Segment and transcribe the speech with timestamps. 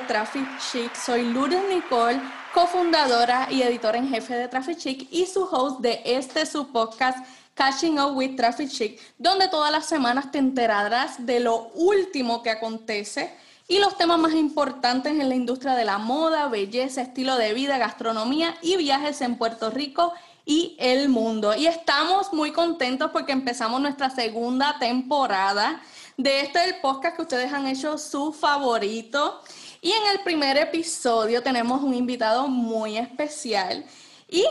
[0.00, 2.20] Traffic Chic, soy Lourdes Nicole,
[2.52, 7.18] cofundadora y editora en jefe de Traffic Chic y su host de este su podcast
[7.54, 12.50] Catching Up with Traffic Chic, donde todas las semanas te enterarás de lo último que
[12.50, 13.34] acontece
[13.68, 17.78] y los temas más importantes en la industria de la moda, belleza, estilo de vida,
[17.78, 20.12] gastronomía y viajes en Puerto Rico
[20.44, 21.54] y el mundo.
[21.56, 25.80] Y estamos muy contentos porque empezamos nuestra segunda temporada
[26.16, 29.42] de este el podcast que ustedes han hecho su favorito.
[29.86, 33.86] Y en el primer episodio tenemos un invitado muy especial
[34.26, 34.44] y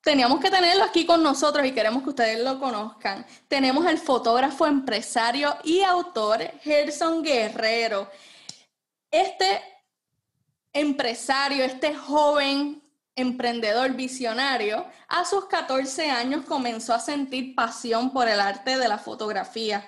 [0.00, 3.26] teníamos que tenerlo aquí con nosotros y queremos que ustedes lo conozcan.
[3.48, 8.08] Tenemos el fotógrafo, empresario y autor Gerson Guerrero.
[9.10, 9.60] Este
[10.72, 12.80] empresario, este joven
[13.16, 18.98] emprendedor visionario, a sus 14 años comenzó a sentir pasión por el arte de la
[18.98, 19.84] fotografía.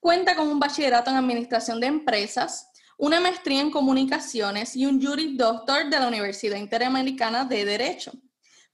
[0.00, 2.69] Cuenta con un bachillerato en administración de empresas,
[3.00, 8.12] una maestría en comunicaciones y un jury doctor de la Universidad Interamericana de Derecho.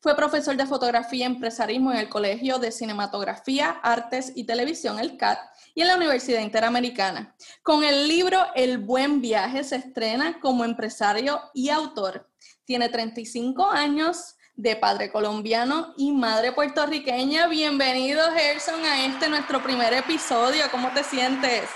[0.00, 5.16] Fue profesor de fotografía y empresarismo en el Colegio de Cinematografía, Artes y Televisión, el
[5.16, 5.38] CAT,
[5.76, 7.36] y en la Universidad Interamericana.
[7.62, 12.28] Con el libro El Buen Viaje se estrena como empresario y autor.
[12.64, 17.46] Tiene 35 años, de padre colombiano y madre puertorriqueña.
[17.46, 20.64] Bienvenido, Gerson, a este nuestro primer episodio.
[20.72, 21.68] ¿Cómo te sientes?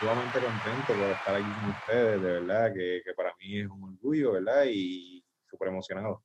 [0.00, 3.82] Sumamente contento por estar aquí con ustedes, de verdad, que, que para mí es un
[3.84, 4.64] orgullo, ¿verdad?
[4.70, 6.22] Y súper emocionado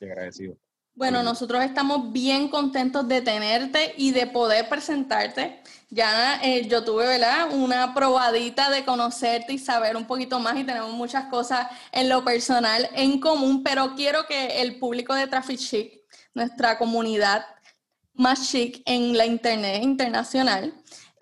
[0.00, 0.56] y agradecido.
[0.96, 5.60] Bueno, nosotros estamos bien contentos de tenerte y de poder presentarte.
[5.90, 7.52] Ya eh, yo tuve, ¿verdad?
[7.52, 12.24] Una probadita de conocerte y saber un poquito más y tenemos muchas cosas en lo
[12.24, 16.00] personal en común, pero quiero que el público de Traffic Chic,
[16.32, 17.44] nuestra comunidad
[18.14, 20.72] más chic en la internet internacional,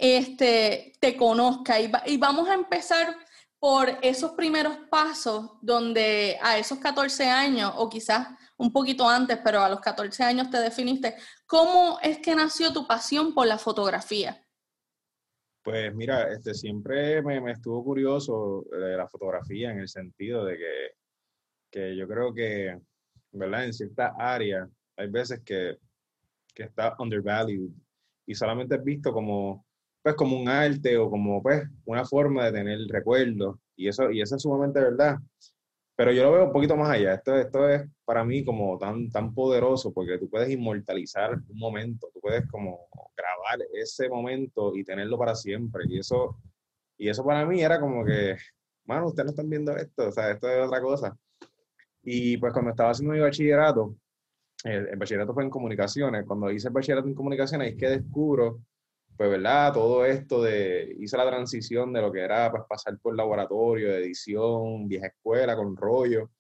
[0.03, 3.17] este, te conozca y, y vamos a empezar
[3.61, 8.27] por esos primeros pasos donde a esos 14 años o quizás
[8.57, 11.15] un poquito antes, pero a los 14 años te definiste.
[11.47, 14.45] ¿Cómo es que nació tu pasión por la fotografía?
[15.63, 20.91] Pues mira, este, siempre me, estuvo curioso de la fotografía en el sentido de que,
[21.71, 22.77] que yo creo que,
[23.31, 23.67] ¿verdad?
[23.67, 25.77] En ciertas áreas hay veces que,
[26.53, 27.71] que está undervalued
[28.27, 29.65] y solamente es visto como,
[30.03, 33.57] pues, como un arte o como pues, una forma de tener recuerdos.
[33.77, 35.19] Y eso, y eso es sumamente verdad.
[35.95, 37.15] Pero yo lo veo un poquito más allá.
[37.15, 42.09] Esto, esto es para mí como tan, tan poderoso porque tú puedes inmortalizar un momento,
[42.13, 45.85] tú puedes como grabar ese momento y tenerlo para siempre.
[45.89, 46.39] Y eso,
[46.97, 48.37] y eso para mí era como que,
[48.85, 51.17] mano, ustedes no están viendo esto, o sea, esto es otra cosa.
[52.03, 53.95] Y pues cuando estaba haciendo mi bachillerato,
[54.65, 58.61] el, el bachillerato fue en comunicaciones, cuando hice el bachillerato en comunicaciones es que descubro
[59.17, 59.73] pues, ¿verdad?
[59.73, 63.99] Todo esto de, hice la transición de lo que era pues, pasar por laboratorio, de
[63.99, 66.31] edición, vieja escuela, con rollo,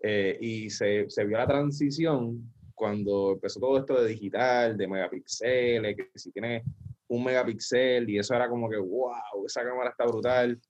[0.00, 5.96] eh, y se, se, vio la transición cuando empezó todo esto de digital, de megapíxeles,
[5.96, 6.62] que si tiene
[7.08, 10.60] un megapíxel, y eso era como que, wow, esa cámara está brutal,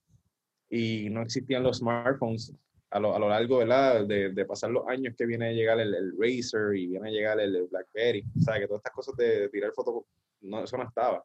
[0.70, 2.52] y no existían los smartphones
[2.90, 5.94] a lo, a lo largo De, de, pasar los años que viene a llegar el,
[5.94, 9.48] el Razer y viene a llegar el, BlackBerry, o sea, que todas estas cosas de
[9.50, 10.04] tirar fotos
[10.40, 11.24] no, eso no estaba.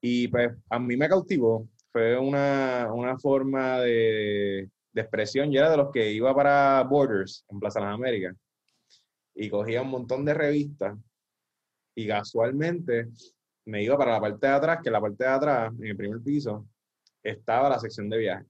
[0.00, 5.70] Y pues a mí me cautivó, fue una, una forma de, de, expresión, ya era
[5.70, 8.36] de los que iba para Borders en Plaza de las Américas
[9.34, 10.98] y cogía un montón de revistas
[11.94, 13.08] y casualmente
[13.64, 16.20] me iba para la parte de atrás, que la parte de atrás, en el primer
[16.20, 16.66] piso,
[17.22, 18.46] estaba la sección de viaje.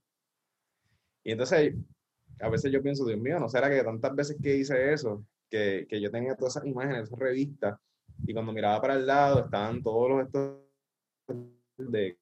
[1.23, 1.75] Y entonces,
[2.39, 5.85] a veces yo pienso, Dios mío, ¿no será que tantas veces que hice eso, que,
[5.87, 7.77] que yo tenía todas esas imágenes, esas revistas,
[8.25, 10.59] y cuando miraba para el lado estaban todos los estos
[11.77, 12.17] de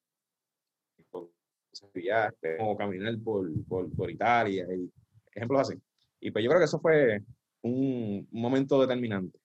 [1.93, 4.91] viajes, como caminar por, por, por, Italia, y
[5.33, 5.81] ejemplos así.
[6.19, 7.21] Y pues yo creo que eso fue
[7.61, 9.39] un, un momento determinante.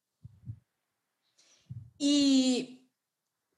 [1.98, 2.90] ¿Y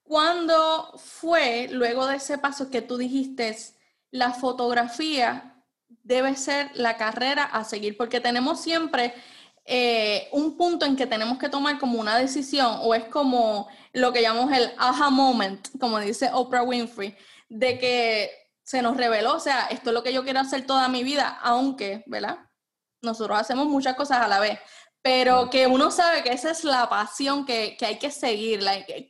[0.02, 3.56] cuándo fue, luego de ese paso que tú dijiste,
[4.10, 7.96] la fotografía debe ser la carrera a seguir?
[7.96, 9.14] Porque tenemos siempre
[9.70, 14.14] eh, un punto en que tenemos que tomar como una decisión o es como lo
[14.14, 17.14] que llamamos el aha moment, como dice Oprah Winfrey,
[17.50, 18.30] de que
[18.62, 21.38] se nos reveló, o sea, esto es lo que yo quiero hacer toda mi vida,
[21.42, 22.38] aunque, ¿verdad?
[23.02, 24.58] Nosotros hacemos muchas cosas a la vez,
[25.02, 28.60] pero que uno sabe que esa es la pasión que, que hay que seguir.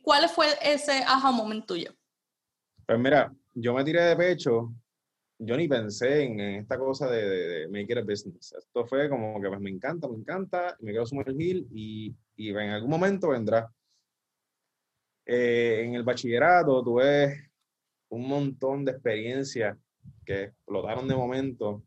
[0.03, 1.95] ¿Cuál fue ese aha moment tuyo?
[2.85, 4.73] Pues mira, yo me tiré de pecho
[5.39, 8.53] yo ni pensé en, esta cosa de, de, make it business.
[8.57, 12.69] Esto fue como que pues, me encanta, me encanta, me quiero sumergir y, y en
[12.69, 13.71] algún momento vendrá.
[15.25, 17.51] Eh, en el bachillerato tuve
[18.09, 19.77] un montón de experiencias
[20.25, 21.83] que explotaron de momento.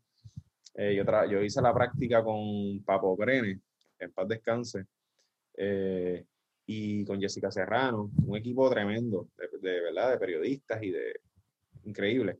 [0.75, 3.59] Eh, yo, hice la práctica con Papo Brene,
[3.99, 4.85] en paz descanse,
[5.55, 6.25] eh,
[6.65, 9.27] y con Jessica Serrano, un equipo tremendo,
[9.61, 11.19] de, verdad, de periodistas y de
[11.83, 12.39] increíble.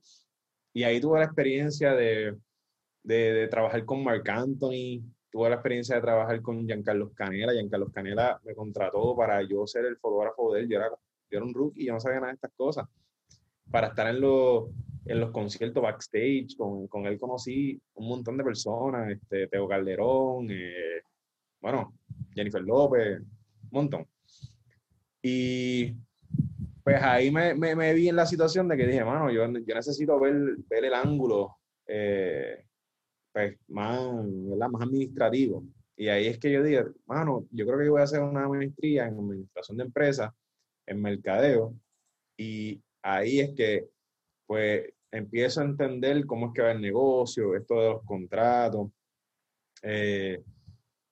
[0.73, 2.35] Y ahí tuve la experiencia de,
[3.03, 7.53] de, trabajar con Mark Anthony, tuve la experiencia de trabajar con Giancarlo Canela.
[7.53, 10.69] Giancarlo Canela me contrató para yo ser el fotógrafo de él.
[10.69, 12.87] Yo era, yo era un rookie, yo no sabía nada de estas cosas.
[13.71, 14.69] Para estar en los,
[15.05, 20.47] en los conciertos backstage, con, con él conocí un montón de personas, este, Teo Calderón,
[20.49, 21.01] eh,
[21.61, 21.93] bueno,
[22.33, 24.07] Jennifer López, un montón.
[25.21, 25.95] Y
[26.83, 30.19] pues ahí me, me, vi en la situación de que dije, mano, yo, yo necesito
[30.19, 31.57] ver, ver el ángulo
[31.87, 32.65] eh,
[33.31, 35.63] pues, más, más administrativo.
[35.95, 38.47] Y ahí es que yo dije, mano, yo creo que yo voy a hacer una
[38.47, 40.31] maestría en administración de empresas,
[40.85, 41.73] en mercadeo,
[42.37, 43.87] y ahí es que,
[44.45, 48.89] pues, empiezo a entender cómo es que va el negocio, esto de los contratos,
[49.83, 50.43] eh,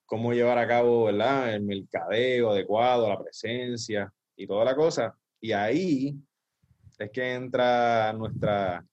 [0.05, 1.53] cómo llevar a cabo, ¿verdad?
[1.53, 5.15] El mercadeo adecuado, la presencia y toda la cosa.
[5.41, 6.15] Y ahí
[6.99, 8.85] es que entra nuestra,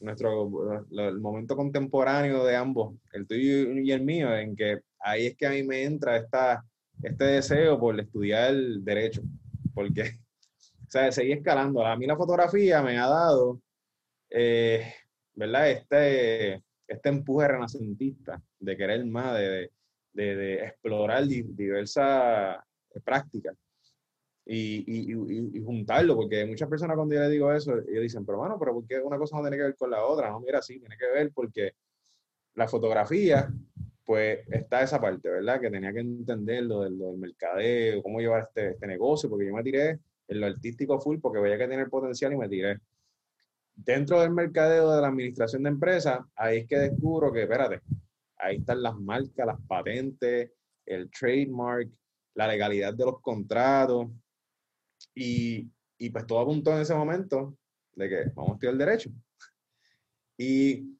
[0.00, 5.36] nuestro, el momento contemporáneo de ambos, el tuyo y el mío, en que ahí es
[5.36, 6.62] que a mí me entra esta,
[7.02, 9.22] este deseo por estudiar derecho,
[9.72, 10.18] porque,
[10.86, 11.86] o sea, seguir escalando.
[11.86, 13.58] A mí la fotografía me ha dado,
[14.28, 14.92] eh,
[15.34, 15.70] ¿verdad?
[15.70, 19.70] Este, este empuje renacentista de querer más, de,
[20.12, 22.58] de, de explorar diversas
[23.02, 23.56] prácticas
[24.44, 28.38] y, y, y, juntarlo, porque muchas personas cuando yo les digo eso, ellos dicen, pero
[28.38, 30.30] bueno, pero ¿por qué una cosa no tiene que ver con la otra?
[30.30, 31.74] No, mira, sí, tiene que ver porque
[32.54, 33.48] la fotografía,
[34.04, 35.60] pues está esa parte, ¿verdad?
[35.60, 39.62] Que tenía que entender lo del, mercadeo, cómo llevar este, este, negocio, porque yo me
[39.62, 42.78] tiré en lo artístico full porque veía que tenía el potencial y me tiré.
[43.74, 47.80] Dentro del mercadeo de la administración de empresas, ahí es que descubro que, espérate,
[48.38, 50.50] ahí están las marcas, las patentes,
[50.84, 51.88] el trademark,
[52.34, 54.08] la legalidad de los contratos,
[55.14, 57.56] y, y pues todo apuntó en ese momento
[57.94, 59.10] de que vamos a estudiar derecho.
[60.36, 60.98] Y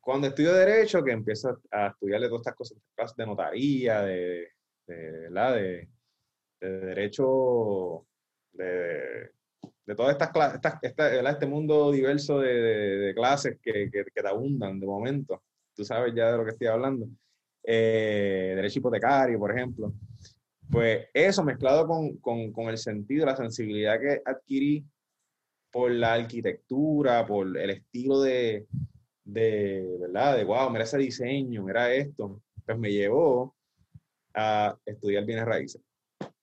[0.00, 4.48] cuando estudio derecho, que empiezo a estudiarle todas estas cosas, de notaría, de,
[4.86, 5.88] de, de,
[6.60, 8.06] de derecho,
[8.52, 9.30] de,
[9.84, 15.42] de todas estas clases, este mundo diverso de, clases que, que, te abundan de momento.
[15.74, 17.06] Tú sabes ya de lo que estoy hablando.
[17.62, 19.92] Eh, derecho hipotecario, por ejemplo.
[20.70, 24.84] Pues eso mezclado con, con, con, el sentido, la sensibilidad que adquirí
[25.70, 28.66] por la arquitectura, por el estilo de,
[29.24, 30.36] de, ¿verdad?
[30.36, 33.54] De, wow, mira ese diseño, mira esto, pues me llevó
[34.34, 35.82] a estudiar bienes raíces.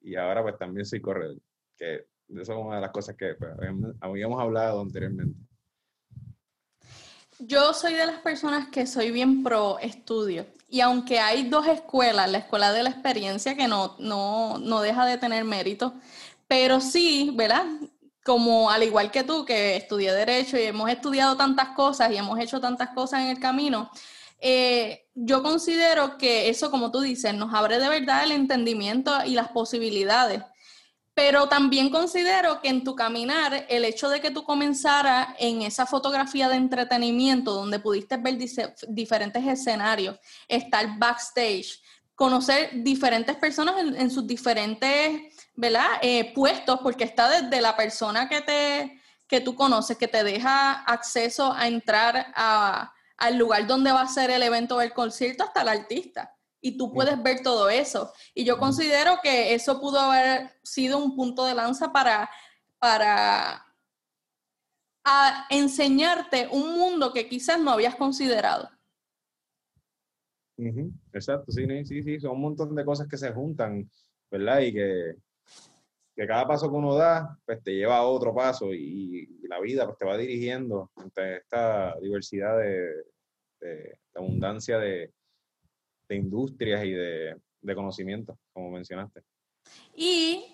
[0.01, 1.37] Y ahora pues también soy corredor,
[1.77, 3.51] que eso es una de las cosas que pues,
[4.01, 5.37] habíamos hablado anteriormente.
[7.39, 10.45] Yo soy de las personas que soy bien pro estudio.
[10.69, 15.05] Y aunque hay dos escuelas, la escuela de la experiencia que no, no, no deja
[15.05, 15.93] de tener mérito,
[16.47, 17.65] pero sí, ¿verdad?
[18.23, 22.39] Como al igual que tú, que estudié derecho y hemos estudiado tantas cosas y hemos
[22.39, 23.89] hecho tantas cosas en el camino,
[24.39, 29.35] eh, yo considero que eso, como tú dices, nos abre de verdad el entendimiento y
[29.35, 30.41] las posibilidades.
[31.15, 35.85] Pero también considero que en tu caminar, el hecho de que tú comenzaras en esa
[35.85, 38.37] fotografía de entretenimiento, donde pudiste ver
[38.87, 40.17] diferentes escenarios,
[40.47, 41.79] estar backstage,
[42.15, 45.87] conocer diferentes personas en, sus diferentes ¿verdad?
[46.01, 50.83] Eh, puestos, porque está desde la persona que, te, que tú conoces, que te deja
[50.83, 52.33] acceso a entrar
[53.17, 56.77] al lugar donde va a ser el evento o el concierto, hasta el artista y
[56.77, 58.11] tú puedes ver todo eso.
[58.33, 62.29] Y yo considero que eso pudo haber sido un punto de lanza para,
[62.79, 63.65] para
[65.49, 68.69] enseñarte un mundo que quizás no habías considerado.
[71.11, 73.89] Exacto, sí, sí, sí, son un montón de cosas que se juntan,
[74.31, 74.61] ¿verdad?
[74.61, 75.15] Y que,
[76.15, 79.85] que cada paso que uno da, pues te lleva a otro paso y, la vida
[79.85, 85.13] pues te va dirigiendo entre esta diversidad de abundancia de,
[86.07, 89.21] de industrias y de, de conocimiento, como mencionaste.
[89.95, 90.45] Y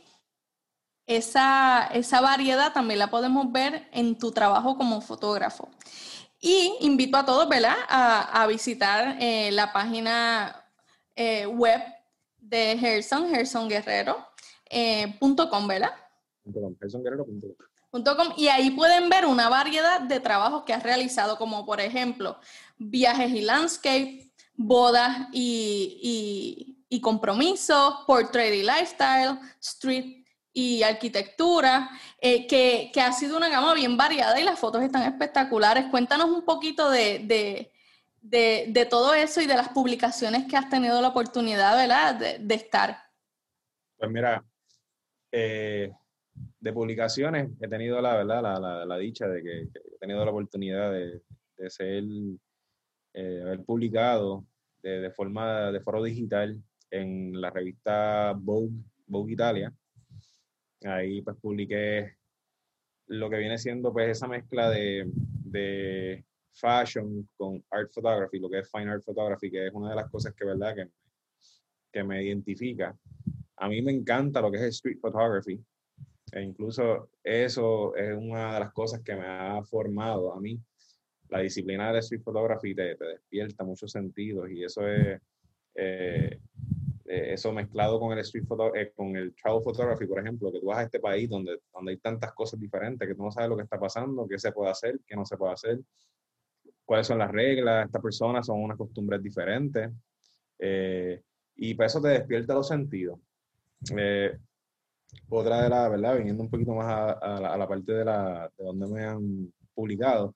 [1.05, 5.69] esa, esa variedad también la podemos ver en tu trabajo como fotógrafo.
[6.39, 10.63] Y invito a todos, ¿verdad?, a, a visitar eh, la página
[11.15, 11.81] eh, web
[12.37, 14.23] de Gerson, gersonguerrero.com,
[14.69, 15.17] eh,
[15.67, 15.91] ¿verdad?
[17.91, 22.39] .com, y ahí pueden ver una variedad de trabajos que has realizado, como por ejemplo
[22.77, 24.28] viajes y landscape,
[24.59, 31.89] bodas y, y, compromisos, portrait y lifestyle, street y arquitectura,
[32.19, 35.85] eh, que, ha sido una gama bien variada y las fotos están espectaculares.
[35.89, 37.71] Cuéntanos un poquito de,
[38.89, 42.97] todo eso y de las publicaciones que has tenido la oportunidad, ¿verdad?, de, estar.
[43.97, 44.43] Pues mira,
[45.31, 45.89] eh,
[46.59, 51.21] de publicaciones he tenido la verdad, la, dicha de que, he tenido la oportunidad de,
[51.69, 52.03] ser,
[53.13, 54.45] eh, haber publicado
[54.81, 58.75] de, forma, de foro digital en la revista Vogue,
[59.07, 59.73] Vogue Italia.
[60.83, 62.15] Ahí pues publiqué
[63.07, 68.69] lo que viene siendo pues esa mezcla de, fashion con art photography, lo que es
[68.71, 70.75] fine art photography, que es una de las cosas que, ¿verdad?
[70.75, 70.89] que,
[71.91, 72.97] que me identifica.
[73.57, 75.63] A mí me encanta lo que es street photography,
[76.31, 80.59] e incluso eso es una de las cosas que me ha formado a mí.
[81.29, 85.21] La disciplina de street photography te, te despierta muchos sentidos y eso es,
[85.75, 86.39] eh,
[87.05, 90.59] eh, eso mezclado con el street photo, eh, con el travel photography, por ejemplo, que
[90.59, 93.49] tú vas a este país donde, donde hay tantas cosas diferentes que tú no sabes
[93.49, 95.79] lo que está pasando, qué se puede hacer, qué no se puede hacer,
[96.85, 99.91] cuáles son las reglas, estas personas son unas costumbres diferentes.
[101.55, 103.19] y para eso te despierta los sentidos
[105.29, 106.17] otra de la, ¿verdad?
[106.17, 106.87] Viniendo un poquito más
[107.21, 110.35] a, la, parte de, la, de donde me han publicado,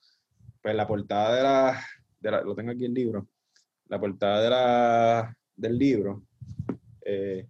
[0.64, 1.86] pues la portada de la,
[2.22, 3.28] de la lo tengo aquí el libro,
[3.90, 6.24] la portada de la, del libro,
[7.02, 7.46] eh,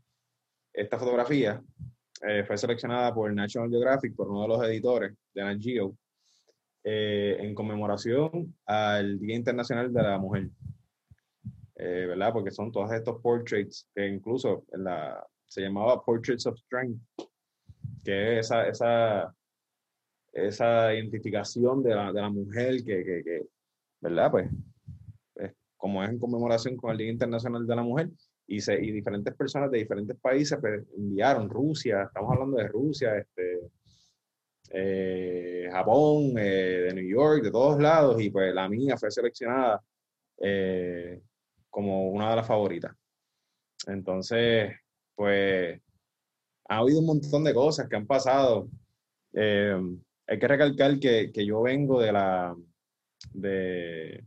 [0.73, 1.61] esta fotografía
[2.27, 5.95] eh, fue seleccionada por National Geographic, por uno de los editores de Nat Geo,
[6.83, 10.49] eh, en conmemoración al Día Internacional de la Mujer.
[11.75, 12.31] ¿Verdad?
[12.31, 17.01] Porque son todos estos portraits que incluso en la, se llamaba Portraits of Strength,
[18.05, 19.35] que es esa, esa,
[20.33, 23.41] esa identificación de la, de la mujer que, que, que,
[24.01, 24.31] ¿verdad?
[24.31, 24.49] Pues,
[25.77, 28.09] como es en conmemoración con el Día Internacional de la Mujer,
[28.47, 33.17] y, se, y diferentes personas de diferentes países pues, enviaron, Rusia, estamos hablando de Rusia,
[33.17, 33.59] este,
[34.71, 39.83] eh, Japón, eh, de New York, de todos lados, y pues la mía fue seleccionada
[40.41, 41.21] eh,
[41.69, 42.93] como una de las favoritas.
[43.87, 44.73] Entonces,
[45.15, 45.79] pues
[46.69, 48.67] ha habido un montón de cosas que han pasado.
[49.33, 49.79] Eh,
[50.27, 52.55] hay que recalcar que, que, yo vengo de la
[53.33, 54.23] de,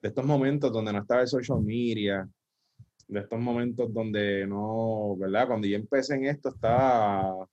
[0.00, 2.28] de, estos momentos donde no estaba el social media,
[3.08, 5.46] de estos momentos donde no, ¿verdad?
[5.46, 7.46] Cuando yo empecé en esto estaba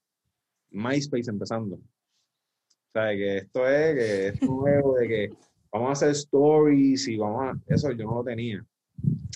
[0.72, 1.76] MySpace empezando.
[1.76, 5.30] O sea, que esto es, que es nuevo, de que
[5.72, 8.66] vamos a hacer stories y vamos a, eso yo no lo tenía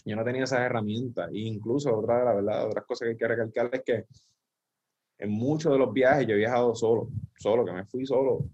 [0.05, 1.29] yo no tenía esas herramientas.
[1.31, 4.05] E incluso otra de la verdad, otras cosas que hay que recalcar es que
[5.23, 8.45] en muchos de los viajes yo he viajado solo, solo, que me fui solo.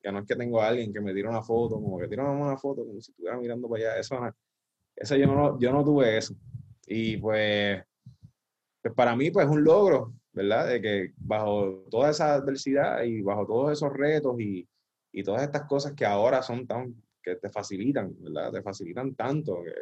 [0.00, 2.24] Que no es que tengo a alguien que me tire una foto, como que tira
[2.30, 4.00] una foto, como si estuviera mirando para allá.
[4.00, 4.18] Eso,
[4.96, 6.34] eso yo, no, yo no tuve eso.
[6.86, 7.82] Y pues,
[8.80, 10.68] pues para mí, pues es un logro, ¿verdad?
[10.68, 14.66] De que bajo toda esa adversidad y bajo todos esos retos y,
[15.12, 18.52] y todas estas cosas que ahora son tan, que te facilitan, ¿verdad?
[18.52, 19.72] Te facilitan tanto, que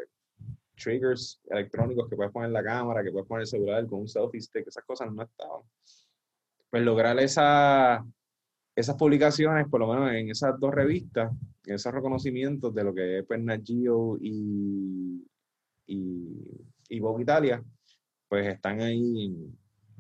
[0.83, 4.09] triggers electrónicos que puedes poner en la cámara, que puedes poner el celular con un
[4.09, 5.63] selfie stick, esas cosas no estaban.
[6.75, 8.05] Pues lograr esa,
[8.75, 11.31] esas publicaciones, por lo menos en esas dos revistas,
[11.65, 15.25] esos reconocimientos de lo que es pues, Geo y,
[15.87, 16.33] y,
[16.89, 17.63] y Vogue Italia,
[18.29, 19.37] pues están ahí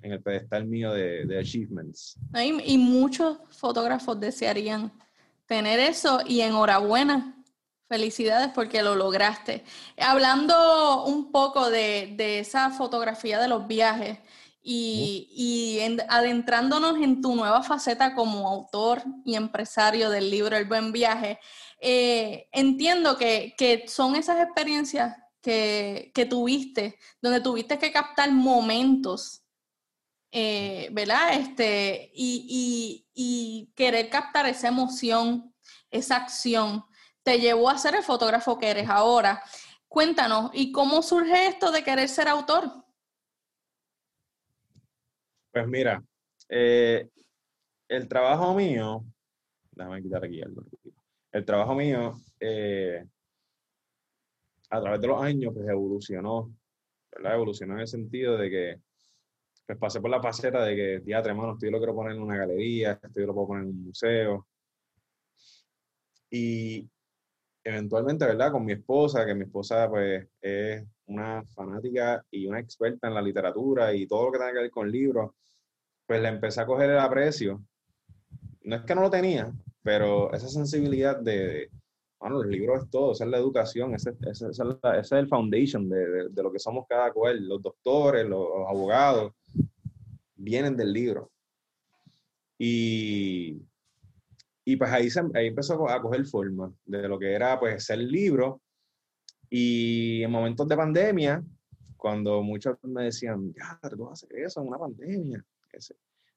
[0.02, 2.18] en, el pedestal mío de, de achievements.
[2.34, 4.90] Y, y muchos fotógrafos desearían
[5.46, 7.34] tener eso y enhorabuena
[7.86, 9.62] Felicidades porque lo lograste.
[9.98, 14.18] Hablando un poco de, esa fotografía de los viajes
[14.66, 21.38] y, adentrándonos en tu nueva faceta como autor y empresario del libro El Buen Viaje,
[21.78, 29.42] eh, entiendo que, son esas experiencias que, tuviste, donde tuviste que captar momentos,
[30.32, 31.34] eh, ¿verdad?
[31.34, 35.54] Este, y, y querer captar esa emoción,
[35.90, 36.84] esa acción
[37.22, 39.42] te llevó a ser el fotógrafo que eres ahora.
[39.88, 42.83] Cuéntanos, ¿y cómo surge esto de querer ser autor?
[45.54, 46.02] Pues mira,
[46.48, 47.08] eh,
[47.86, 49.04] el trabajo mío,
[49.70, 50.64] déjame quitar aquí algo.
[51.30, 53.06] El trabajo mío, eh,
[54.68, 56.52] a través de los años, pues evolucionó,
[57.12, 57.34] ¿verdad?
[57.34, 58.80] Evolucionó en el sentido de que
[59.64, 62.22] pues pasé por la faceta de que teatro, hermano, esto yo lo quiero poner en
[62.22, 64.48] una galería, esto yo lo puedo poner en un museo.
[66.30, 66.90] Y
[67.64, 68.52] eventualmente, ¿verdad?
[68.52, 73.22] Con mi esposa, que mi esposa pues es una fanática y una experta en la
[73.22, 75.32] literatura y todo lo que tenga que ver con libros,
[76.06, 77.64] pues le empecé a coger el aprecio.
[78.62, 79.52] No es que no lo tenía,
[79.82, 81.70] pero esa sensibilidad de,
[82.20, 86.28] bueno, los libros es todo, esa es la educación, ese, ese, es el foundation de,
[86.30, 87.46] de, lo que somos cada cual.
[87.46, 89.32] Los doctores, los abogados,
[90.34, 91.30] vienen del libro.
[92.58, 93.60] Y,
[94.64, 98.62] y pues ahí, ahí empezó a coger forma de lo que era pues ser libro.
[99.50, 101.44] Y en momentos de pandemia,
[101.96, 105.44] cuando muchos me decían, ya, tú vas a hacer eso en una pandemia.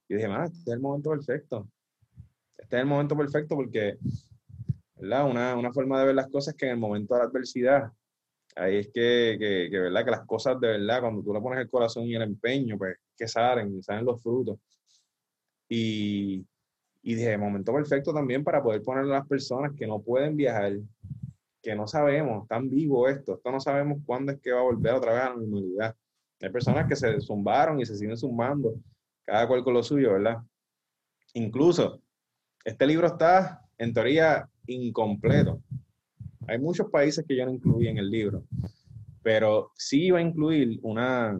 [0.10, 1.70] Yo dije, este es el momento perfecto.
[2.58, 3.98] Este es el momento perfecto porque,
[4.96, 5.30] ¿verdad?
[5.30, 7.92] Una, una forma de ver las cosas que en el momento de la adversidad,
[8.58, 10.04] ahí es que, que, que, ¿verdad?
[10.04, 12.98] Que las cosas de verdad, cuando tú le pones el corazón y el empeño, pues
[13.16, 14.60] que salen, salen los frutos.
[15.70, 16.46] Y,
[17.08, 20.74] y dije, momento perfecto también para poder poner a las personas que no pueden viajar,
[21.64, 24.92] que no sabemos, están vivos esto, esto no sabemos cuándo es que va a volver
[24.92, 25.96] otra vez a la normalidad.
[26.42, 28.76] Hay personas que se zumbaron y se siguen zumbando,
[29.24, 30.40] cada cual con lo suyo, ¿verdad?
[31.34, 32.02] Incluso,
[32.66, 35.62] este libro está, en teoría, incompleto.
[36.46, 38.44] Hay muchos países que yo no incluí en el libro,
[39.24, 41.40] pero sí iba a incluir una,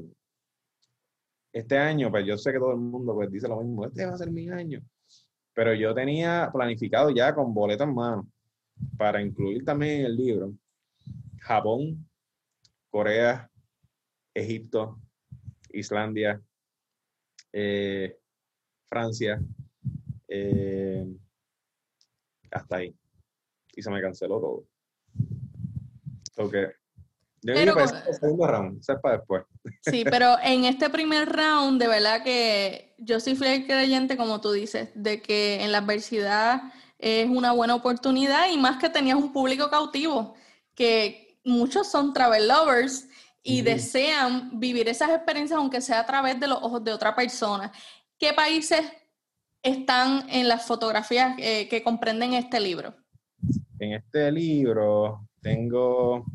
[1.52, 4.14] este año, pues yo sé que todo el mundo pues dice lo mismo, este va
[4.14, 4.82] a ser mi año,
[5.58, 8.32] pero yo tenía planificado ya con boleta en mano
[8.96, 10.54] para incluir también en el libro
[11.40, 12.08] Japón,
[12.92, 13.50] Corea,
[14.36, 15.00] Egipto,
[15.72, 16.40] Islandia,
[17.52, 18.20] eh,
[18.88, 19.42] Francia,
[20.28, 21.08] eh,
[22.52, 22.96] hasta ahí.
[23.76, 24.68] Y se me canceló todo.
[27.44, 27.54] Ok.
[27.54, 27.76] Pero,
[28.20, 29.44] segundo round, para después.
[29.82, 34.52] Sí, pero en este primer round, de verdad que yo soy fiel creyente, como tú
[34.52, 39.32] dices, de que en la adversidad es una buena oportunidad y más que tenías un
[39.32, 40.34] público cautivo,
[40.74, 43.08] que muchos son travel lovers
[43.44, 47.72] y desean vivir esas experiencias aunque sea a través de los ojos de otra persona.
[48.20, 48.82] ¿Qué países
[49.62, 52.94] están en las fotografías eh, que comprenden este libro?
[53.80, 56.26] En este libro tengo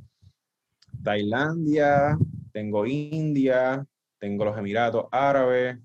[1.02, 2.16] Tailandia,
[2.52, 3.84] tengo India,
[4.19, 5.78] tengo los Emiratos Árabes,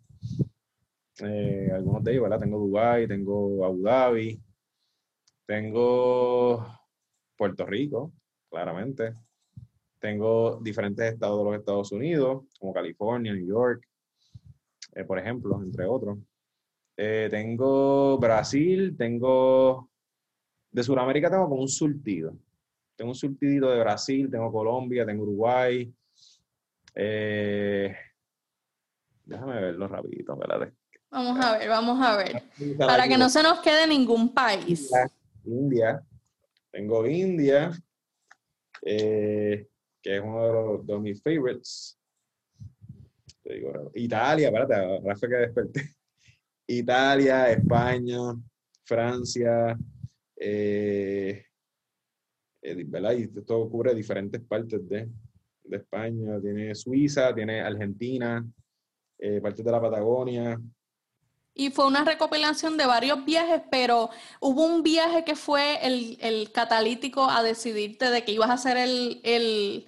[1.19, 2.39] eh, algunos de ellos, ¿verdad?
[2.39, 4.39] Tengo Dubái, tengo Abu Dhabi,
[5.45, 6.65] tengo
[7.35, 8.13] Puerto Rico,
[8.49, 9.13] claramente.
[9.99, 13.83] Tengo diferentes estados de los Estados Unidos, como California, New York,
[14.93, 16.19] eh, por ejemplo, entre otros.
[16.95, 19.89] Eh, tengo Brasil, tengo...
[20.69, 22.37] De Sudamérica tengo como un surtido.
[22.97, 25.93] Tengo un surtidito de Brasil, tengo Colombia, tengo Uruguay.
[26.95, 27.95] Eh,
[29.23, 30.73] déjame verlo rapidito, ¿verdad?
[31.11, 32.43] Vamos a ver, vamos a ver.
[32.79, 34.89] Para que no se nos quede ningún país.
[35.45, 36.03] India.
[36.71, 37.71] Tengo India,
[38.81, 39.67] eh,
[40.01, 41.99] que es uno de, mis favorites.
[43.93, 45.95] Italia, espérate, Rafa que desperté.
[46.67, 48.17] Italia, España,
[48.83, 49.77] Francia,
[50.35, 51.46] eh,
[52.85, 53.13] ¿verdad?
[53.13, 55.09] Y esto cubre diferentes partes de,
[55.63, 56.39] de España.
[56.41, 58.45] Tiene Suiza, tiene Argentina,
[59.19, 60.59] eh, partes de la Patagonia.
[61.53, 66.51] Y fue una recopilación de varios viajes, pero hubo un viaje que fue el, el
[66.51, 69.87] catalítico a decidirte de que ibas a hacer el, el,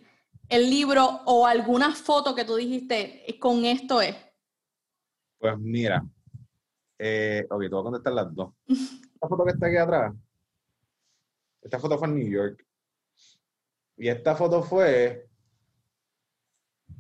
[0.50, 4.16] el libro o alguna foto que tú dijiste, con esto es.
[5.38, 6.04] Pues mira,
[6.98, 8.54] eh, ok, te voy a contestar las dos.
[9.14, 10.14] Esta foto que está aquí atrás,
[11.62, 12.66] esta foto fue en New York.
[14.00, 15.28] Y esta foto fue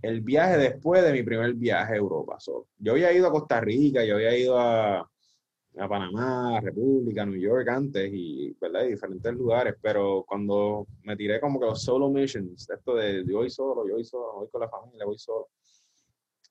[0.01, 2.37] el viaje después de mi primer viaje a Europa.
[2.77, 7.69] yo había ido a Costa Rica, yo había ido a, a Panamá, República, New York
[7.69, 8.83] antes y, ¿verdad?
[8.83, 13.49] diferentes lugares, pero cuando me tiré como que los solo missions, esto de yo voy
[13.49, 15.47] solo, yo voy solo, voy con la familia, voy solo.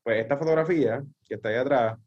[0.02, 1.98] Pues esta fotografía que está ahí atrás,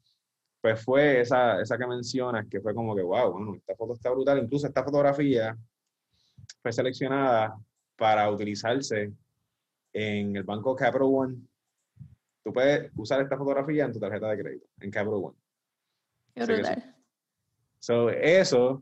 [0.59, 4.09] pues fue esa, esa que mencionas, que fue como que, wow, bueno, esta foto está
[4.09, 4.39] brutal.
[4.39, 5.55] Incluso esta fotografía
[6.61, 7.55] fue seleccionada
[8.01, 9.13] para utilizarse
[9.93, 11.37] en el banco Capital One.
[12.43, 15.37] Tú puedes usar esta fotografía en tu tarjeta de crédito, en Capital One.
[16.33, 16.81] Qué
[17.77, 18.81] So, eso,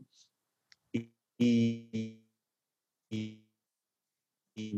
[0.90, 2.24] y, y,
[3.10, 3.46] y,
[4.54, 4.72] y,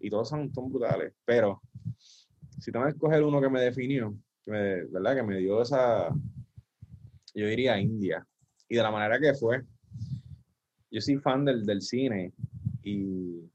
[0.00, 1.62] y todos son, son brutales, pero
[2.58, 4.14] si tengo que escoger uno que me definió,
[4.44, 5.16] que me, ¿verdad?
[5.16, 6.10] Que me dio esa,
[7.34, 8.26] yo diría India,
[8.68, 9.62] y de la manera que fue.
[10.90, 12.34] Yo soy fan del, del cine
[12.82, 13.50] y,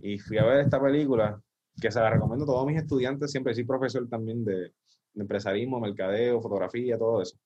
[0.00, 1.40] y, fui a ver esta película
[1.80, 4.72] que se la recomiendo a todos mis estudiantes, siempre soy profesor también de,
[5.20, 7.36] empresarismo, mercadeo, fotografía, todo eso.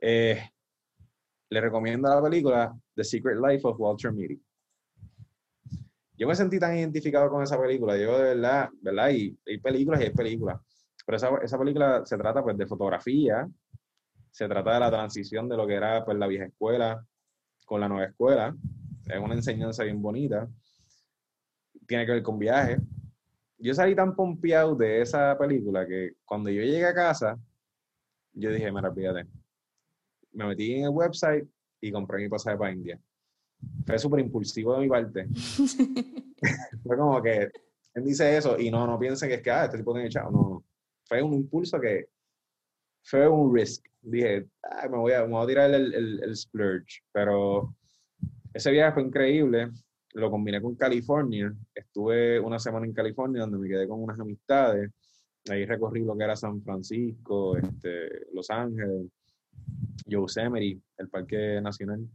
[0.00, 0.40] Eh,
[1.50, 4.40] le recomiendo la película The Secret Life of Walter Mitty.
[6.16, 9.10] Yo me sentí tan identificado con esa película, yo de verdad, ¿verdad?
[9.10, 10.60] Y hay películas y hay películas,
[11.06, 13.48] pero esa, esa película se trata pues de fotografía,
[14.30, 17.04] se trata de la transición de lo que era pues la vieja escuela
[17.64, 18.54] con la nueva escuela,
[19.14, 20.48] es una enseñanza bien bonita.
[21.86, 22.78] Tiene que ver con viajes.
[23.58, 27.38] Yo salí tan pompeado de esa película que cuando yo llegué a casa,
[28.32, 29.26] yo dije, mira, fíjate,
[30.32, 31.46] me metí en el website
[31.80, 32.98] y compré mi pasaje para India.
[33.86, 35.26] Fue súper impulsivo de mi parte.
[36.82, 37.50] fue como que
[37.94, 40.30] él dice eso y no, no piensen que es que, ah, este tipo tiene echado.
[40.30, 40.64] No, no.
[41.04, 42.08] Fue un impulso que
[43.02, 43.84] fue un risk.
[44.00, 47.02] Dije, ah, me, voy a, me voy a tirar el, el, el splurge.
[47.12, 47.74] Pero
[48.52, 49.70] ese viaje fue increíble.
[50.14, 51.52] Lo combiné con California.
[51.74, 54.90] Estuve una semana en California donde me quedé con unas amistades.
[55.48, 59.06] Ahí recorrí lo que era San Francisco, este, Los Ángeles,
[60.06, 62.06] Yosemite, el Parque Nacional.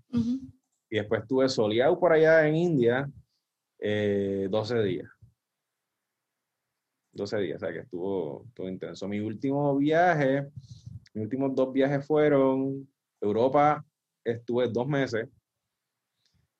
[0.89, 3.10] Y después estuve soleado por allá en India
[3.80, 5.10] eh, 12 días.
[7.13, 9.08] 12 días, o sea que estuvo, estuvo intenso.
[9.08, 10.48] Mi último viaje,
[11.13, 12.88] mis últimos dos viajes fueron
[13.21, 13.84] Europa,
[14.24, 15.30] estuve dos meses,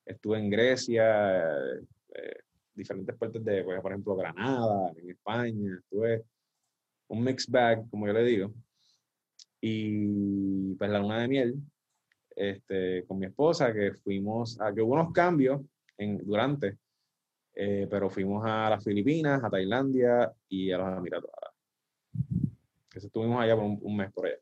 [0.06, 1.42] estuve en Grecia,
[2.14, 2.38] eh,
[2.74, 6.24] diferentes partes de, pues, por ejemplo, Granada, en España, estuve
[7.08, 8.54] un mixed bag, como yo le digo.
[9.60, 11.54] Y pues la luna de miel,
[12.36, 15.62] este, con mi esposa, que fuimos, a, que hubo unos cambios
[15.98, 16.78] en, durante,
[17.54, 21.30] eh, pero fuimos a las Filipinas, a Tailandia y a los Emiratos
[22.94, 24.36] Estuvimos allá por un, mes por allá.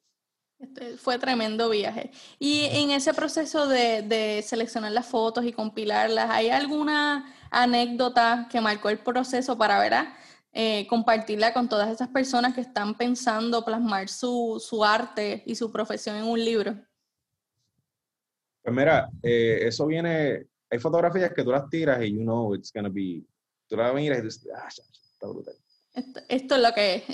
[0.64, 2.10] Este fue tremendo viaje.
[2.38, 8.60] Y en ese proceso de, de, seleccionar las fotos y compilarlas, ¿hay alguna anécdota que
[8.62, 10.16] marcó el proceso para ver a
[10.52, 15.70] eh, compartirla con todas esas personas que están pensando plasmar su, su, arte y su
[15.70, 16.74] profesión en un libro?
[18.62, 22.72] Pues mira, eh, eso viene, hay fotografías que tú las tiras y you know it's
[22.72, 23.22] gonna be,
[23.68, 25.54] tú las miras y dices, ah, está brutal.
[25.92, 27.04] Esto, esto es lo que es.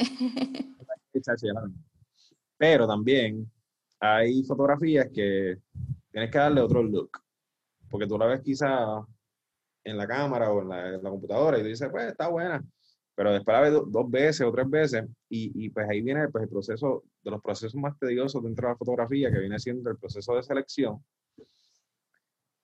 [2.60, 3.50] Pero también
[3.98, 5.56] hay fotografías que
[6.12, 7.10] tienes que darle otro look,
[7.88, 9.02] porque tú la ves quizá
[9.82, 12.62] en la cámara o en la, computadora y tú dices, pues está buena,
[13.14, 16.44] pero después la ves dos veces o tres veces y, y, pues ahí viene pues,
[16.44, 19.96] el proceso, de los procesos más tediosos dentro de la fotografía, que viene siendo el
[19.96, 21.02] proceso de selección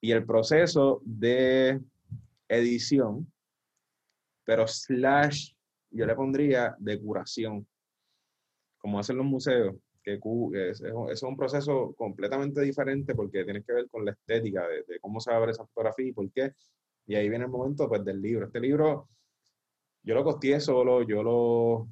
[0.03, 1.81] y el proceso de
[2.49, 3.33] edición,
[4.45, 5.55] pero slash,
[5.91, 7.67] yo le pondría de curación,
[8.77, 9.75] como hacen los museos,
[10.07, 14.85] que es, es, un proceso completamente diferente porque tiene que ver con la estética de,
[14.87, 16.53] de cómo se va a ver esa fotografía y por qué.
[17.07, 18.47] Y ahí viene el momento pues, del libro.
[18.47, 19.09] Este libro
[20.07, 21.89] yo lo costeé solo, yo lo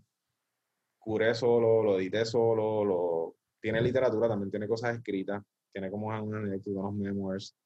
[1.01, 6.19] curé solo, lo edité solo, lo, tiene literatura, también tiene cosas escritas, tiene como una
[6.39, 7.57] anécdota, unos memoirs.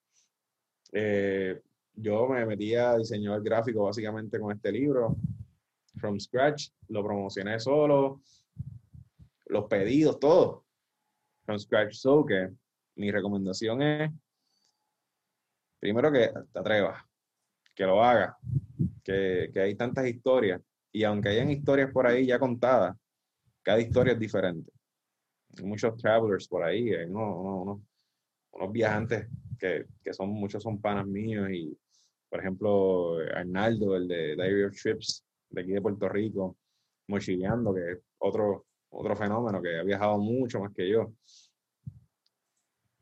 [0.92, 1.60] Eh,
[1.92, 5.16] yo me metí a diseñar gráfico básicamente con este libro,
[5.96, 8.22] from scratch, lo promocioné solo,
[9.48, 10.64] los pedidos, todo,
[11.44, 11.94] from scratch.
[11.94, 12.50] So que
[12.96, 14.10] mi recomendación es,
[15.80, 17.02] primero que te atrevas,
[17.74, 18.34] que lo hagas,
[19.04, 20.60] que, hay tantas historias
[20.92, 22.96] y aunque hayan historias por ahí ya contadas,
[23.62, 24.70] cada historia es diferente.
[25.56, 27.80] Hay muchos travelers por ahí, hay unos,
[28.52, 31.78] unos, viajantes que, que, son, muchos son panas míos y,
[32.28, 36.56] por ejemplo, Arnaldo, el de Diary Trips, de aquí de Puerto Rico,
[37.08, 41.12] mochileando, que es otro, otro fenómeno que ha viajado mucho más que yo.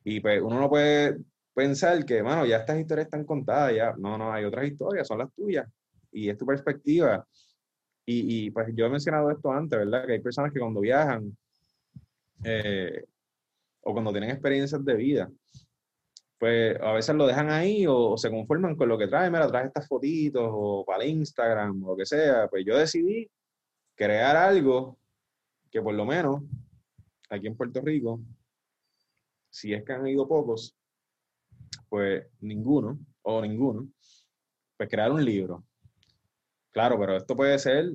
[0.04, 1.16] Y pues uno no puede
[1.54, 3.94] pensar que, bueno, ya estas historias están contadas, ya.
[3.98, 5.66] No, no, hay otras historias, son las tuyas
[6.12, 7.26] y es tu perspectiva.
[8.04, 10.06] Y, y, pues yo he mencionado esto antes, ¿verdad?
[10.06, 11.36] Que hay personas que cuando viajan
[12.44, 13.04] eh,
[13.82, 15.30] o cuando tienen experiencias de vida,
[16.38, 19.66] pues a veces lo dejan ahí o, se conforman con lo que trae, mira, trae
[19.66, 22.48] estas fotitos o para el Instagram o lo que sea.
[22.48, 23.28] Pues yo decidí
[23.94, 24.98] crear algo
[25.70, 26.42] que por lo menos
[27.30, 28.20] aquí en Puerto Rico,
[29.50, 30.76] si es que han ido pocos,
[31.88, 33.88] pues ninguno o ninguno,
[34.76, 35.64] pues crear un libro
[36.76, 37.90] Claro, pero esto puede ser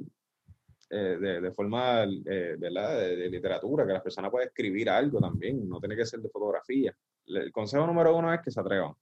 [0.90, 5.96] eh, de, forma eh, De, literatura, que la persona puede escribir algo también, no tiene
[5.96, 6.92] que ser de fotografía.
[7.28, 8.96] El consejo número uno es que se atrevan.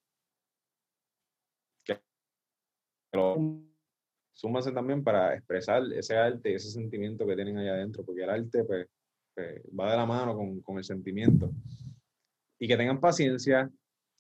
[1.82, 1.98] Que
[3.14, 3.69] lo
[4.40, 8.64] súmanse también para expresar ese arte, ese sentimiento que tienen ahí adentro, porque el arte
[8.64, 8.88] pues,
[9.36, 11.52] pues va de la mano con, con el sentimiento.
[12.58, 13.70] Y que tengan paciencia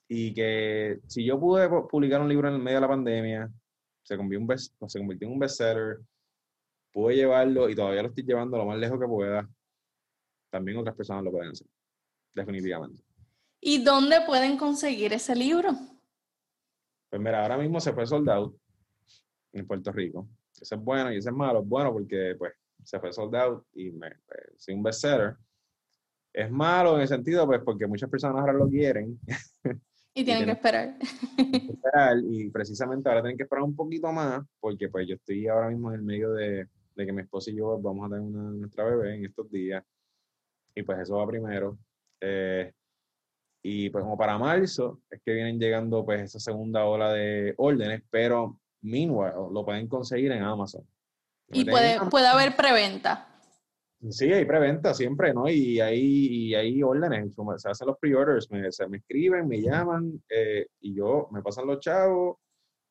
[0.09, 3.49] y que si yo pude publicar un libro en el medio de la pandemia,
[4.03, 5.99] se convirtió, un best, se convirtió en un bestseller,
[6.91, 9.49] pude llevarlo y todavía lo estoy llevando lo más lejos que pueda.
[10.51, 11.67] También otras personas lo pueden hacer,
[12.35, 13.01] definitivamente.
[13.61, 15.69] ¿Y dónde pueden conseguir ese libro?
[17.09, 18.53] Pues mira, ahora mismo se fue soldado
[19.53, 20.27] en Puerto Rico.
[20.59, 21.61] Ese es bueno y ese es malo.
[21.61, 25.35] Es bueno porque pues se fue soldado y me, pues, un bestseller.
[26.33, 29.19] Es malo en el sentido, pues, porque muchas personas ahora lo quieren.
[30.11, 30.97] Y tienen, que esperar.
[32.23, 35.91] Y precisamente ahora tienen que esperar un poquito más, porque pues yo estoy ahora mismo
[35.91, 38.83] en el medio de, de que mi esposa y yo vamos a tener una, nuestra
[38.85, 39.83] bebé en estos días.
[40.75, 41.77] Y pues eso va primero.
[42.19, 42.73] Eh,
[43.61, 48.03] Y pues como para marzo es que vienen llegando pues esa segunda ola de órdenes,
[48.09, 50.85] pero meanwhile lo pueden conseguir en Amazon.
[51.51, 53.25] Y puede, puede haber preventa.
[54.09, 55.49] Sí, hay preventa siempre, ¿no?
[55.49, 60.23] Y hay, y hay órdenes, se hacen los pre-orders, me, se me escriben, me llaman
[60.29, 62.37] eh, y yo me pasan los chavos,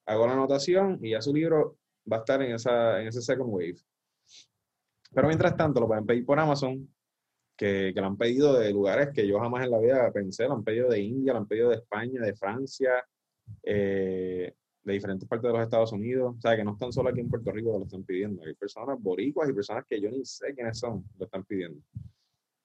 [0.05, 1.79] hago la anotación y ya su libro
[2.11, 3.79] va a estar en, esa, en ese second wave.
[5.15, 6.87] Pero mientras tanto, lo pueden pedir por Amazon,
[7.57, 10.55] que, que, lo han pedido de lugares que yo jamás en la vida pensé, lo
[10.55, 13.03] han pedido de India, lo han pedido de España, de Francia,
[13.63, 14.55] eh,
[14.89, 16.35] de diferentes partes de los Estados Unidos.
[16.37, 18.43] O sea, que no están solo aquí en Puerto Rico que lo están pidiendo.
[18.45, 21.81] Hay personas boricuas y personas que yo ni sé quiénes son, lo están pidiendo.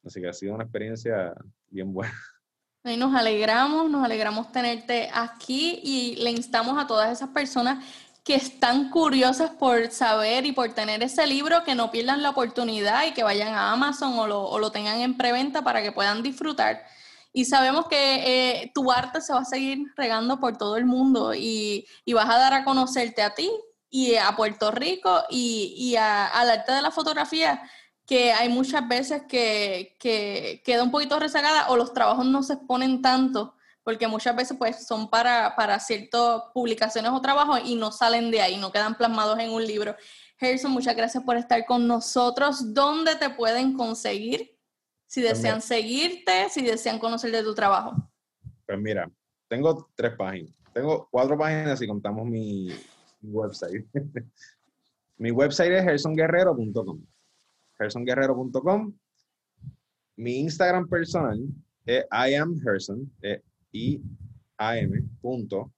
[0.03, 1.33] Así que ha sido una experiencia
[1.69, 2.13] bien buena.
[2.85, 7.81] Y nos alegramos, nos alegramos tenerte aquí y le instamos a todas esas personas
[8.25, 13.05] que están curiosas por saber y por tener ese libro, que no pierdan la oportunidad
[13.05, 16.23] y que vayan a Amazon o lo, o lo tengan en preventa para que puedan
[16.23, 16.83] disfrutar.
[17.33, 21.33] Y sabemos que eh, tu arte se va a seguir regando por todo el mundo
[21.33, 23.51] y, y, vas a dar a conocerte a ti
[23.89, 27.63] y a Puerto Rico y, y a, al arte de la fotografía,
[28.05, 32.53] que hay muchas veces que, que queda un poquito rezagada o los trabajos no se
[32.53, 37.91] exponen tanto porque muchas veces pues son para, para ciertas publicaciones o trabajos y no
[37.91, 39.95] salen de ahí, no quedan plasmados en un libro.
[40.39, 42.73] Harrison, muchas gracias por estar con nosotros.
[42.73, 44.52] ¿Dónde te pueden conseguir?
[45.13, 47.93] Si pues desean seguirte, si desean conocer de tu trabajo.
[48.65, 49.07] Pues mira,
[49.47, 50.57] tengo tres páginas.
[50.73, 52.69] Tengo cuatro páginas si contamos mi,
[53.21, 53.85] website.
[55.17, 57.05] mi website es harrisonguerrero.com.
[57.77, 58.91] harrisonguerrero.com.
[60.15, 61.39] Mi Instagram personal
[61.85, 64.01] es I am Harrison, I
[64.57, 65.71] am punto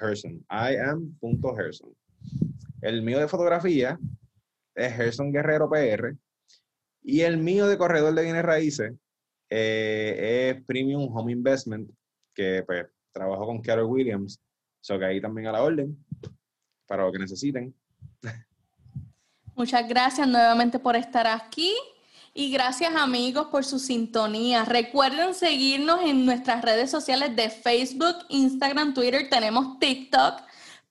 [0.00, 0.42] Herson.
[0.48, 1.94] I am punto Herson.
[2.80, 3.98] El mío de fotografía
[4.74, 6.16] es Herson Guerrero PR.
[7.02, 8.92] Y el mío de corredor de bienes raíces
[9.50, 11.90] eh, es Premium Home Investment,
[12.34, 14.40] que pues trabajo con Carol Williams.
[14.80, 15.96] So que ahí también a la orden
[16.86, 17.74] para lo que necesiten.
[19.54, 21.74] Muchas gracias nuevamente por estar aquí.
[22.32, 24.64] Y gracias amigos por su sintonía.
[24.64, 30.42] Recuerden seguirnos en nuestras redes sociales de Facebook, Instagram, Twitter, tenemos TikTok,